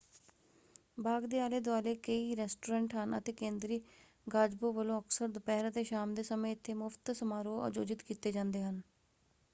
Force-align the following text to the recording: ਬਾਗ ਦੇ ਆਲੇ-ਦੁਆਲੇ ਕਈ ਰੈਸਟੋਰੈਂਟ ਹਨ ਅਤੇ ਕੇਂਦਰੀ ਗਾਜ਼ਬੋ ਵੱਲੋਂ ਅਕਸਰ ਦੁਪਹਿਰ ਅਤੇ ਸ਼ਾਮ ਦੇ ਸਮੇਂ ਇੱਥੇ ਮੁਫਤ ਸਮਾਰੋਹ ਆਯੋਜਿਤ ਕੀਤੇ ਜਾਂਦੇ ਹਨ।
ਬਾਗ 0.97 1.23
ਦੇ 1.25 1.39
ਆਲੇ-ਦੁਆਲੇ 1.39 1.93
ਕਈ 1.97 2.35
ਰੈਸਟੋਰੈਂਟ 2.35 2.95
ਹਨ 2.95 3.17
ਅਤੇ 3.17 3.31
ਕੇਂਦਰੀ 3.33 3.79
ਗਾਜ਼ਬੋ 4.27 4.71
ਵੱਲੋਂ 4.73 4.99
ਅਕਸਰ 5.01 5.27
ਦੁਪਹਿਰ 5.29 5.69
ਅਤੇ 5.69 5.83
ਸ਼ਾਮ 5.83 6.13
ਦੇ 6.13 6.23
ਸਮੇਂ 6.23 6.51
ਇੱਥੇ 6.51 6.73
ਮੁਫਤ 6.75 7.11
ਸਮਾਰੋਹ 7.13 7.61
ਆਯੋਜਿਤ 7.63 8.03
ਕੀਤੇ 8.03 8.31
ਜਾਂਦੇ 8.31 8.63
ਹਨ। 8.63 8.81